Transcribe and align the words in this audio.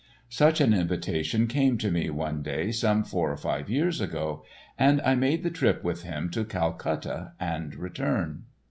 Such 0.29 0.59
an 0.59 0.73
invitation 0.73 1.45
came 1.45 1.77
to 1.77 1.91
me 1.91 2.09
one 2.09 2.41
day 2.41 2.71
some 2.71 3.03
four 3.03 3.31
or 3.31 3.37
five 3.37 3.69
years 3.69 4.01
ago, 4.01 4.43
and 4.75 4.99
I 5.03 5.13
made 5.13 5.43
the 5.43 5.51
trip 5.51 5.83
with 5.83 6.01
him 6.01 6.31
to 6.31 6.43
Calcutta 6.43 7.33
and 7.39 7.75
return. 7.75 8.45